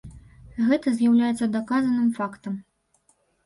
Гэта 0.69 0.93
з'яўляецца 0.95 1.51
даказаным 1.59 2.11
фактам. 2.19 2.61